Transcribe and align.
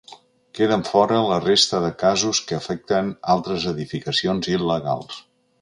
Queden 0.59 0.85
fora 0.87 1.19
la 1.31 1.37
resta 1.43 1.83
de 1.83 1.91
casos 2.03 2.41
que 2.47 2.57
afecten 2.61 3.13
altres 3.37 3.71
edificacions 3.75 4.55
il·legals. 4.57 5.25